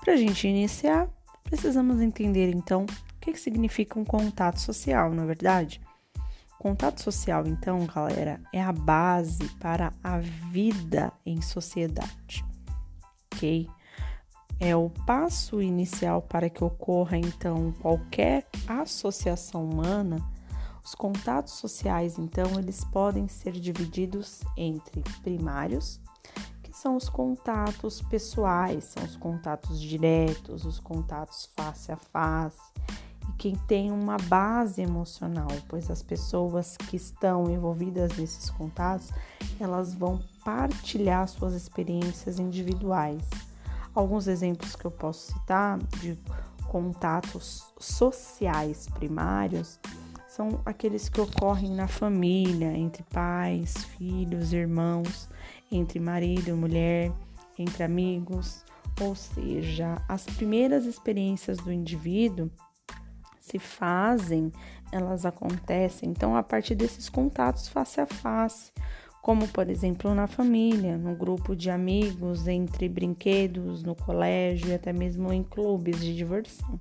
Para 0.00 0.14
a 0.14 0.16
gente 0.16 0.48
iniciar, 0.48 1.08
precisamos 1.44 2.00
entender 2.00 2.48
então 2.48 2.84
o 2.84 3.20
que, 3.20 3.36
significa 3.36 3.98
um 3.98 4.04
contato 4.04 4.58
social, 4.58 5.12
não 5.12 5.24
é 5.24 5.26
verdade? 5.26 5.80
Contato 6.58 7.00
social, 7.00 7.46
então, 7.46 7.86
galera, 7.86 8.40
é 8.52 8.62
a 8.62 8.72
base 8.72 9.46
para 9.60 9.92
a 10.02 10.18
vida 10.18 11.12
em 11.24 11.40
sociedade, 11.42 12.44
ok? 13.32 13.68
É 14.58 14.76
o 14.76 14.90
passo 15.06 15.60
inicial 15.62 16.20
para 16.22 16.50
que 16.50 16.62
ocorra, 16.62 17.16
então, 17.16 17.72
qualquer 17.80 18.46
associação 18.68 19.64
humana. 19.64 20.16
Os 20.84 20.94
contatos 20.94 21.54
sociais, 21.54 22.18
então, 22.18 22.58
eles 22.58 22.84
podem 22.84 23.28
ser 23.28 23.52
divididos 23.52 24.40
entre 24.56 25.02
primários, 25.22 26.00
são 26.80 26.96
os 26.96 27.10
contatos 27.10 28.00
pessoais, 28.00 28.84
são 28.84 29.04
os 29.04 29.14
contatos 29.14 29.78
diretos, 29.78 30.64
os 30.64 30.80
contatos 30.80 31.50
face 31.54 31.92
a 31.92 31.96
face, 31.96 32.72
e 33.28 33.32
quem 33.36 33.54
tem 33.68 33.92
uma 33.92 34.16
base 34.16 34.80
emocional, 34.80 35.50
pois 35.68 35.90
as 35.90 36.02
pessoas 36.02 36.78
que 36.78 36.96
estão 36.96 37.50
envolvidas 37.50 38.16
nesses 38.16 38.48
contatos, 38.48 39.10
elas 39.60 39.94
vão 39.94 40.20
partilhar 40.42 41.28
suas 41.28 41.52
experiências 41.52 42.38
individuais. 42.38 43.28
Alguns 43.94 44.26
exemplos 44.26 44.74
que 44.74 44.86
eu 44.86 44.90
posso 44.90 45.32
citar 45.32 45.78
de 46.00 46.18
contatos 46.66 47.74
sociais 47.78 48.88
primários 48.94 49.78
são 50.30 50.60
aqueles 50.64 51.08
que 51.08 51.20
ocorrem 51.20 51.72
na 51.72 51.88
família, 51.88 52.72
entre 52.72 53.02
pais, 53.02 53.84
filhos, 53.96 54.52
irmãos, 54.52 55.28
entre 55.72 55.98
marido 55.98 56.50
e 56.50 56.52
mulher, 56.52 57.12
entre 57.58 57.82
amigos, 57.82 58.64
ou 59.00 59.16
seja, 59.16 60.00
as 60.08 60.24
primeiras 60.24 60.84
experiências 60.84 61.58
do 61.58 61.72
indivíduo 61.72 62.48
se 63.40 63.58
fazem, 63.58 64.52
elas 64.92 65.26
acontecem 65.26 66.08
então 66.08 66.36
a 66.36 66.44
partir 66.44 66.76
desses 66.76 67.08
contatos 67.08 67.66
face 67.66 68.00
a 68.00 68.06
face, 68.06 68.70
como 69.20 69.48
por 69.48 69.68
exemplo 69.68 70.14
na 70.14 70.28
família, 70.28 70.96
no 70.96 71.16
grupo 71.16 71.56
de 71.56 71.70
amigos, 71.70 72.46
entre 72.46 72.88
brinquedos, 72.88 73.82
no 73.82 73.96
colégio 73.96 74.68
e 74.68 74.74
até 74.74 74.92
mesmo 74.92 75.32
em 75.32 75.42
clubes 75.42 75.98
de 75.98 76.14
diversão. 76.14 76.80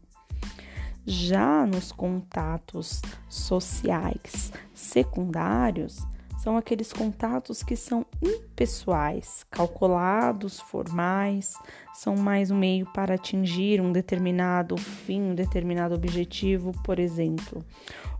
Já 1.11 1.65
nos 1.65 1.91
contatos 1.91 3.02
sociais 3.27 4.53
secundários, 4.75 6.05
são 6.38 6.55
aqueles 6.55 6.93
contatos 6.93 7.63
que 7.63 7.75
são 7.75 8.05
impessoais, 8.21 9.43
calculados, 9.49 10.59
formais, 10.59 11.55
são 11.95 12.16
mais 12.16 12.51
um 12.51 12.57
meio 12.59 12.85
para 12.93 13.16
atingir 13.16 13.81
um 13.81 13.91
determinado 13.91 14.77
fim, 14.77 15.19
um 15.19 15.33
determinado 15.33 15.95
objetivo, 15.95 16.73
por 16.83 16.99
exemplo, 16.99 17.66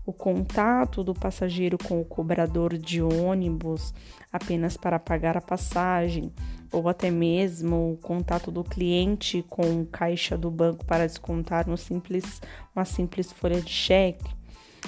o 0.04 0.12
contato 0.12 1.04
do 1.04 1.14
passageiro 1.14 1.78
com 1.78 2.00
o 2.00 2.04
cobrador 2.04 2.76
de 2.76 3.00
ônibus 3.00 3.94
apenas 4.32 4.76
para 4.76 4.98
pagar 4.98 5.36
a 5.36 5.40
passagem, 5.40 6.32
ou 6.72 6.88
até 6.88 7.10
mesmo 7.10 7.92
o 7.92 7.96
contato 7.96 8.50
do 8.50 8.62
cliente 8.62 9.44
com 9.48 9.84
caixa 9.86 10.36
do 10.36 10.50
banco 10.50 10.84
para 10.84 11.06
descontar 11.06 11.68
um 11.68 11.76
simples, 11.76 12.40
uma 12.74 12.84
simples 12.84 13.32
folha 13.32 13.60
de 13.60 13.70
cheque. 13.70 14.40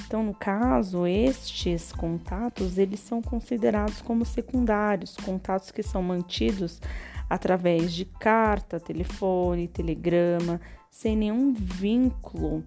Então, 0.06 0.22
no 0.22 0.34
caso, 0.34 1.06
estes 1.06 1.92
contatos, 1.92 2.78
eles 2.78 3.00
são 3.00 3.20
considerados 3.20 4.00
como 4.00 4.24
secundários, 4.24 5.16
contatos 5.16 5.70
que 5.70 5.82
são 5.82 6.02
mantidos 6.02 6.80
através 7.28 7.92
de 7.92 8.04
carta, 8.04 8.80
telefone, 8.80 9.68
telegrama, 9.68 10.60
sem 10.90 11.16
nenhum 11.16 11.52
vínculo 11.52 12.64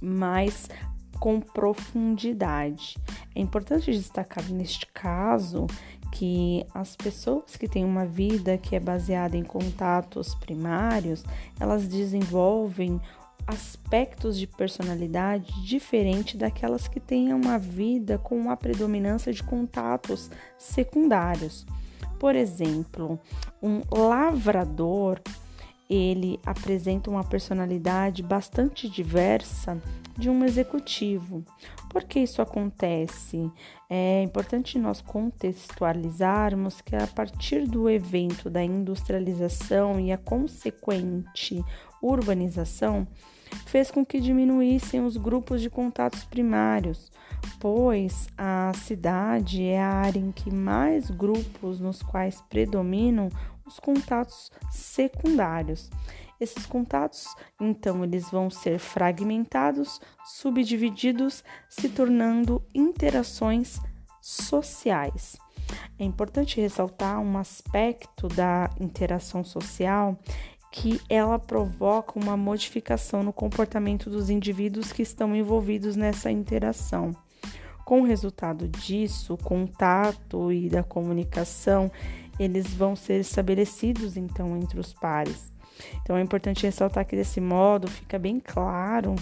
mais 0.00 0.68
com 1.18 1.40
profundidade. 1.40 2.96
É 3.34 3.40
importante 3.40 3.90
destacar 3.90 4.44
neste 4.50 4.86
caso 4.86 5.66
que 6.12 6.66
as 6.74 6.96
pessoas 6.96 7.56
que 7.56 7.68
têm 7.68 7.84
uma 7.84 8.06
vida 8.06 8.58
que 8.58 8.74
é 8.74 8.80
baseada 8.80 9.36
em 9.36 9.44
contatos 9.44 10.34
primários, 10.34 11.24
elas 11.60 11.86
desenvolvem 11.86 13.00
aspectos 13.46 14.38
de 14.38 14.46
personalidade 14.46 15.50
diferente 15.64 16.36
daquelas 16.36 16.86
que 16.86 17.00
têm 17.00 17.32
uma 17.32 17.58
vida 17.58 18.18
com 18.18 18.36
uma 18.36 18.56
predominância 18.56 19.32
de 19.32 19.42
contatos 19.42 20.30
secundários. 20.58 21.66
Por 22.18 22.34
exemplo, 22.34 23.18
um 23.62 23.80
lavrador 23.90 25.20
ele 25.88 26.38
apresenta 26.44 27.10
uma 27.10 27.24
personalidade 27.24 28.22
bastante 28.22 28.88
diversa 28.88 29.80
de 30.16 30.28
um 30.28 30.44
executivo. 30.44 31.44
Por 31.88 32.04
que 32.04 32.20
isso 32.20 32.42
acontece? 32.42 33.50
É 33.88 34.22
importante 34.22 34.78
nós 34.78 35.00
contextualizarmos 35.00 36.80
que 36.80 36.94
a 36.94 37.06
partir 37.06 37.66
do 37.66 37.88
evento 37.88 38.50
da 38.50 38.62
industrialização 38.62 39.98
e 39.98 40.12
a 40.12 40.18
consequente 40.18 41.64
urbanização, 42.02 43.06
fez 43.66 43.90
com 43.90 44.04
que 44.04 44.20
diminuíssem 44.20 45.04
os 45.04 45.16
grupos 45.16 45.60
de 45.60 45.70
contatos 45.70 46.24
primários, 46.24 47.10
pois 47.58 48.28
a 48.36 48.72
cidade 48.74 49.64
é 49.64 49.80
a 49.80 49.88
área 49.88 50.20
em 50.20 50.32
que 50.32 50.52
mais 50.52 51.10
grupos 51.10 51.80
nos 51.80 52.02
quais 52.02 52.42
predominam 52.48 53.30
os 53.68 53.78
contatos 53.78 54.50
secundários. 54.70 55.90
Esses 56.40 56.66
contatos, 56.66 57.26
então, 57.60 58.04
eles 58.04 58.30
vão 58.30 58.48
ser 58.48 58.78
fragmentados, 58.78 60.00
subdivididos, 60.24 61.42
se 61.68 61.88
tornando 61.88 62.62
interações 62.74 63.80
sociais. 64.20 65.36
É 65.98 66.04
importante 66.04 66.60
ressaltar 66.60 67.20
um 67.20 67.36
aspecto 67.36 68.28
da 68.28 68.70
interação 68.80 69.44
social 69.44 70.16
que 70.70 71.00
ela 71.08 71.38
provoca 71.38 72.18
uma 72.18 72.36
modificação 72.36 73.22
no 73.22 73.32
comportamento 73.32 74.08
dos 74.08 74.30
indivíduos 74.30 74.92
que 74.92 75.02
estão 75.02 75.34
envolvidos 75.34 75.96
nessa 75.96 76.30
interação. 76.30 77.16
Com 77.84 78.02
o 78.02 78.04
resultado 78.04 78.68
disso, 78.68 79.34
o 79.34 79.42
contato 79.42 80.52
e 80.52 80.68
da 80.68 80.82
comunicação, 80.82 81.90
eles 82.38 82.72
vão 82.74 82.94
ser 82.94 83.20
estabelecidos 83.20 84.16
então 84.16 84.56
entre 84.56 84.78
os 84.78 84.92
pares. 84.92 85.52
Então 86.02 86.16
é 86.16 86.20
importante 86.20 86.64
ressaltar 86.64 87.06
que 87.06 87.16
desse 87.16 87.40
modo 87.40 87.88
fica 87.88 88.18
bem 88.18 88.40
claro 88.40 89.14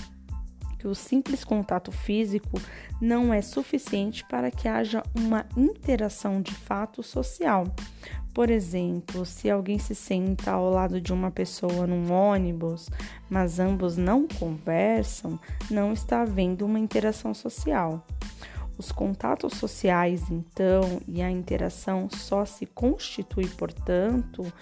que 0.79 0.87
o 0.87 0.95
simples 0.95 1.43
contato 1.43 1.91
físico 1.91 2.61
não 3.01 3.33
é 3.33 3.43
suficiente 3.43 4.25
para 4.25 4.51
que 4.51 4.69
haja 4.69 5.03
uma 5.15 5.47
interação 5.57 6.41
de 6.41 6.55
fato 6.55 7.03
social. 7.03 7.65
Por 8.33 8.51
exemplo, 8.51 9.25
se 9.25 9.51
alguém 9.51 9.79
se 9.79 9.95
senta 9.95 10.51
ao 10.51 10.71
lado 10.71 11.01
de 11.01 11.13
uma 11.13 11.31
pessoa 11.31 11.87
num 11.87 12.13
ônibus, 12.13 12.91
mas 13.31 13.59
ambos 13.59 13.97
não 13.97 14.29
conversam, 14.29 15.41
não 15.71 15.93
está 15.93 16.21
havendo 16.21 16.67
uma 16.67 16.79
interação 16.79 17.33
social. 17.33 18.07
Os 18.79 18.93
contatos 18.93 19.55
sociais, 19.55 20.31
então, 20.31 21.01
e 21.09 21.23
a 21.23 21.31
interação 21.31 22.09
só 22.11 22.45
se 22.45 22.67
constitui, 22.67 23.49
portanto, 23.49 24.53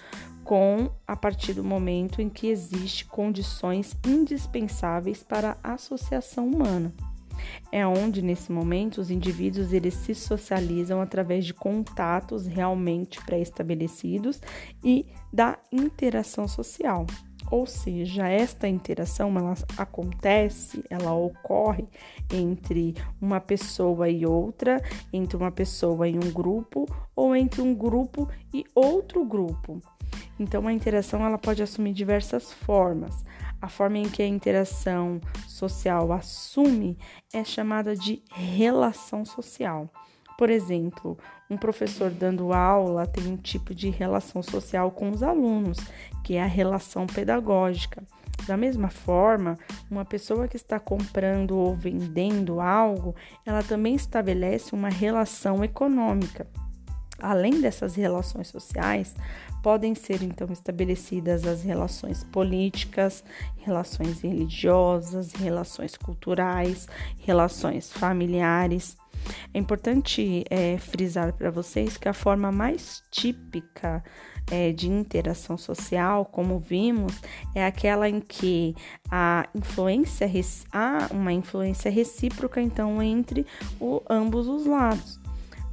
com 0.43 0.89
a 1.07 1.15
partir 1.15 1.53
do 1.53 1.63
momento 1.63 2.21
em 2.21 2.29
que 2.29 2.47
existe 2.47 3.05
condições 3.05 3.97
indispensáveis 4.05 5.23
para 5.23 5.57
a 5.63 5.73
associação 5.73 6.47
humana. 6.47 6.93
É 7.71 7.85
onde 7.85 8.21
nesse 8.21 8.51
momento 8.51 8.99
os 8.99 9.11
indivíduos 9.11 9.73
eles 9.73 9.93
se 9.95 10.15
socializam 10.15 11.01
através 11.01 11.45
de 11.45 11.53
contatos 11.53 12.45
realmente 12.45 13.23
pré-estabelecidos 13.25 14.39
e 14.83 15.05
da 15.33 15.57
interação 15.71 16.47
social. 16.47 17.05
Ou 17.51 17.65
seja, 17.65 18.27
esta 18.27 18.67
interação 18.67 19.37
ela 19.37 19.53
acontece, 19.77 20.83
ela 20.89 21.13
ocorre 21.13 21.87
entre 22.31 22.95
uma 23.21 23.39
pessoa 23.39 24.09
e 24.09 24.25
outra, 24.25 24.81
entre 25.13 25.37
uma 25.37 25.51
pessoa 25.51 26.07
e 26.07 26.15
um 26.15 26.31
grupo 26.31 26.85
ou 27.15 27.35
entre 27.35 27.61
um 27.61 27.73
grupo 27.73 28.27
e 28.53 28.65
outro 28.73 29.23
grupo. 29.23 29.79
Então 30.39 30.67
a 30.67 30.73
interação 30.73 31.25
ela 31.25 31.37
pode 31.37 31.61
assumir 31.61 31.93
diversas 31.93 32.51
formas. 32.51 33.23
A 33.61 33.69
forma 33.69 33.97
em 33.97 34.09
que 34.09 34.21
a 34.21 34.27
interação 34.27 35.21
social 35.47 36.11
assume 36.11 36.97
é 37.33 37.43
chamada 37.43 37.95
de 37.95 38.21
relação 38.29 39.23
social. 39.23 39.89
Por 40.37 40.49
exemplo, 40.49 41.17
um 41.49 41.57
professor 41.57 42.11
dando 42.11 42.51
aula 42.51 43.07
tem 43.07 43.27
um 43.27 43.37
tipo 43.37 43.73
de 43.73 43.89
relação 43.89 44.43
social 44.43 44.91
com 44.91 45.09
os 45.09 45.23
alunos, 45.23 45.77
que 46.23 46.35
é 46.35 46.43
a 46.43 46.47
relação 46.47 47.07
pedagógica. 47.07 48.03
Da 48.45 48.57
mesma 48.57 48.89
forma, 48.89 49.57
uma 49.89 50.03
pessoa 50.03 50.47
que 50.47 50.57
está 50.57 50.79
comprando 50.79 51.57
ou 51.57 51.75
vendendo 51.75 52.59
algo, 52.59 53.15
ela 53.45 53.63
também 53.63 53.95
estabelece 53.95 54.75
uma 54.75 54.89
relação 54.89 55.63
econômica. 55.63 56.45
Além 57.19 57.61
dessas 57.61 57.95
relações 57.95 58.49
sociais, 58.49 59.15
podem 59.63 59.95
ser 59.95 60.21
então 60.21 60.51
estabelecidas 60.51 61.45
as 61.45 61.63
relações 61.63 62.23
políticas, 62.23 63.23
relações 63.57 64.21
religiosas, 64.21 65.31
relações 65.33 65.95
culturais, 65.95 66.87
relações 67.19 67.91
familiares. 67.91 68.97
É 69.53 69.57
importante 69.57 70.43
é, 70.49 70.77
frisar 70.77 71.33
para 71.33 71.49
vocês 71.49 71.97
que 71.97 72.07
a 72.07 72.13
forma 72.13 72.51
mais 72.51 73.01
típica 73.09 74.03
é, 74.51 74.71
de 74.71 74.87
interação 74.87 75.57
social, 75.57 76.25
como 76.25 76.59
vimos, 76.59 77.19
é 77.55 77.65
aquela 77.65 78.07
em 78.07 78.19
que 78.19 78.75
a 79.09 79.47
influência 79.55 80.29
há 80.71 81.07
uma 81.11 81.33
influência 81.33 81.89
recíproca 81.89 82.61
então 82.61 83.01
entre 83.01 83.45
o, 83.79 84.01
ambos 84.09 84.47
os 84.47 84.65
lados. 84.65 85.24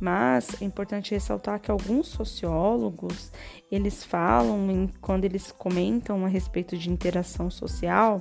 Mas 0.03 0.61
é 0.61 0.65
importante 0.65 1.15
ressaltar 1.15 1.61
que 1.61 1.71
alguns 1.71 2.09
sociólogos, 2.09 3.31
eles 3.71 4.03
falam, 4.03 4.91
quando 5.01 5.25
eles 5.25 5.53
comentam 5.53 6.25
a 6.25 6.29
respeito 6.29 6.77
de 6.77 6.91
interação 6.91 7.49
social, 7.49 8.21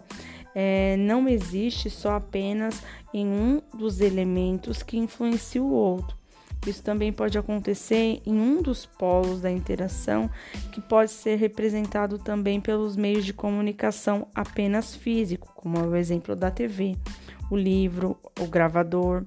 é, 0.54 0.95
não 0.98 1.28
existe 1.28 1.89
só 1.89 2.18
apenas 2.18 2.83
em 3.12 3.25
um 3.25 3.60
dos 3.74 4.00
elementos 4.00 4.83
que 4.83 4.95
influencia 4.95 5.60
o 5.60 5.72
outro. 5.72 6.16
Isso 6.68 6.83
também 6.83 7.12
pode 7.12 7.39
acontecer 7.39 8.22
em 8.27 8.39
um 8.39 8.62
dos 8.62 8.86
polos 8.86 9.42
da 9.42 9.50
interação, 9.50 10.30
que 10.72 10.80
pode 10.80 11.10
ser 11.10 11.38
representado 11.38 12.19
também 12.19 12.62
pelos 12.62 12.95
meios 12.95 13.25
de 13.25 13.34
comunicação 13.34 14.27
apenas 14.36 14.95
físico, 14.95 15.51
como 15.56 15.80
é 15.80 15.81
o 15.81 15.95
exemplo 15.95 16.36
da 16.36 16.51
TV, 16.51 16.95
o 17.50 17.57
livro, 17.57 18.19
o 18.39 18.45
gravador. 18.45 19.25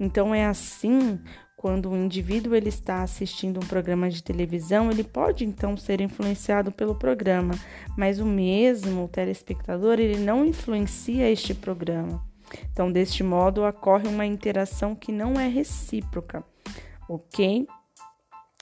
Então 0.00 0.34
é 0.34 0.46
assim 0.46 1.20
quando 1.64 1.88
o 1.88 1.96
indivíduo 1.96 2.54
ele 2.54 2.68
está 2.68 3.02
assistindo 3.02 3.56
um 3.56 3.66
programa 3.66 4.10
de 4.10 4.22
televisão, 4.22 4.90
ele 4.90 5.02
pode 5.02 5.46
então 5.46 5.78
ser 5.78 5.98
influenciado 6.02 6.70
pelo 6.70 6.94
programa, 6.94 7.54
mas 7.96 8.20
o 8.20 8.26
mesmo 8.26 9.04
o 9.04 9.08
telespectador 9.08 9.98
ele 9.98 10.18
não 10.18 10.44
influencia 10.44 11.30
este 11.30 11.54
programa. 11.54 12.22
Então, 12.70 12.92
deste 12.92 13.22
modo, 13.22 13.66
ocorre 13.66 14.06
uma 14.06 14.26
interação 14.26 14.94
que 14.94 15.10
não 15.10 15.40
é 15.40 15.48
recíproca, 15.48 16.44
ok? 17.08 17.66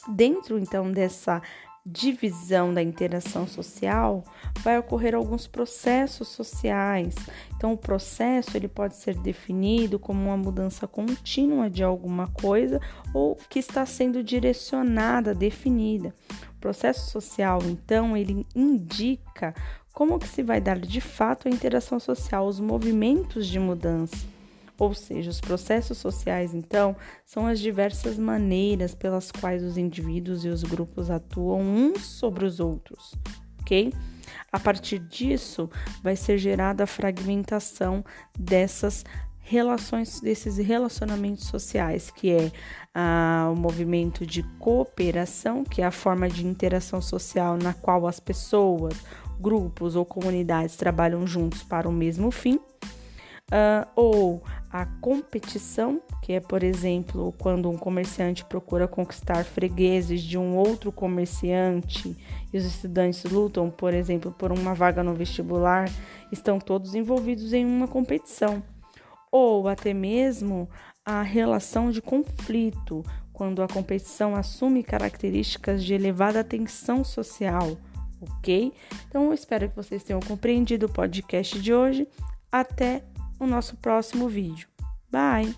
Dentro 0.08 0.56
então 0.56 0.92
dessa 0.92 1.42
divisão 1.84 2.72
da 2.72 2.82
interação 2.82 3.46
social, 3.46 4.22
vai 4.60 4.78
ocorrer 4.78 5.14
alguns 5.14 5.46
processos 5.46 6.28
sociais. 6.28 7.14
Então, 7.56 7.72
o 7.72 7.76
processo 7.76 8.56
ele 8.56 8.68
pode 8.68 8.96
ser 8.96 9.16
definido 9.16 9.98
como 9.98 10.26
uma 10.26 10.36
mudança 10.36 10.86
contínua 10.86 11.68
de 11.68 11.82
alguma 11.82 12.28
coisa 12.28 12.80
ou 13.12 13.36
que 13.48 13.58
está 13.58 13.84
sendo 13.84 14.22
direcionada, 14.22 15.34
definida. 15.34 16.14
O 16.56 16.60
processo 16.60 17.10
social, 17.10 17.58
então, 17.64 18.16
ele 18.16 18.46
indica 18.54 19.52
como 19.92 20.18
que 20.18 20.28
se 20.28 20.42
vai 20.42 20.60
dar 20.60 20.78
de 20.78 21.00
fato 21.00 21.48
a 21.48 21.50
interação 21.50 21.98
social, 21.98 22.46
os 22.46 22.60
movimentos 22.60 23.46
de 23.46 23.58
mudança. 23.58 24.31
Ou 24.82 24.92
seja, 24.94 25.30
os 25.30 25.40
processos 25.40 25.96
sociais, 25.98 26.52
então, 26.52 26.96
são 27.24 27.46
as 27.46 27.60
diversas 27.60 28.18
maneiras 28.18 28.96
pelas 28.96 29.30
quais 29.30 29.62
os 29.62 29.78
indivíduos 29.78 30.44
e 30.44 30.48
os 30.48 30.64
grupos 30.64 31.08
atuam 31.08 31.60
uns 31.60 32.04
sobre 32.04 32.44
os 32.44 32.58
outros, 32.58 33.14
ok? 33.60 33.92
A 34.50 34.58
partir 34.58 34.98
disso, 34.98 35.70
vai 36.02 36.16
ser 36.16 36.36
gerada 36.36 36.82
a 36.82 36.86
fragmentação 36.88 38.04
dessas 38.36 39.04
relações, 39.38 40.20
desses 40.20 40.56
relacionamentos 40.56 41.46
sociais, 41.46 42.10
que 42.10 42.32
é 42.32 42.50
ah, 42.92 43.52
o 43.52 43.56
movimento 43.56 44.26
de 44.26 44.42
cooperação, 44.58 45.62
que 45.62 45.80
é 45.80 45.86
a 45.86 45.92
forma 45.92 46.28
de 46.28 46.44
interação 46.44 47.00
social 47.00 47.56
na 47.56 47.72
qual 47.72 48.04
as 48.04 48.18
pessoas, 48.18 48.96
grupos 49.40 49.94
ou 49.94 50.04
comunidades 50.04 50.74
trabalham 50.74 51.24
juntos 51.24 51.62
para 51.62 51.88
o 51.88 51.92
mesmo 51.92 52.32
fim 52.32 52.58
uh, 53.52 53.86
ou 53.94 54.42
a 54.72 54.86
competição, 54.86 56.00
que 56.22 56.32
é, 56.32 56.40
por 56.40 56.62
exemplo, 56.62 57.34
quando 57.36 57.68
um 57.68 57.76
comerciante 57.76 58.42
procura 58.42 58.88
conquistar 58.88 59.44
fregueses 59.44 60.22
de 60.22 60.38
um 60.38 60.56
outro 60.56 60.90
comerciante 60.90 62.16
e 62.50 62.56
os 62.56 62.64
estudantes 62.64 63.22
lutam, 63.24 63.70
por 63.70 63.92
exemplo, 63.92 64.32
por 64.32 64.50
uma 64.50 64.74
vaga 64.74 65.02
no 65.02 65.12
vestibular, 65.12 65.90
estão 66.32 66.58
todos 66.58 66.94
envolvidos 66.94 67.52
em 67.52 67.66
uma 67.66 67.86
competição. 67.86 68.62
Ou 69.30 69.68
até 69.68 69.92
mesmo 69.92 70.66
a 71.04 71.20
relação 71.20 71.90
de 71.90 72.00
conflito, 72.00 73.04
quando 73.30 73.62
a 73.62 73.68
competição 73.68 74.34
assume 74.34 74.82
características 74.82 75.84
de 75.84 75.92
elevada 75.92 76.42
tensão 76.42 77.04
social, 77.04 77.76
ok? 78.22 78.72
Então, 79.06 79.26
eu 79.26 79.34
espero 79.34 79.68
que 79.68 79.76
vocês 79.76 80.02
tenham 80.02 80.20
compreendido 80.20 80.86
o 80.86 80.92
podcast 80.92 81.60
de 81.60 81.74
hoje. 81.74 82.08
Até 82.50 83.02
o 83.42 83.46
nosso 83.46 83.76
próximo 83.76 84.28
vídeo. 84.28 84.68
Bye! 85.10 85.54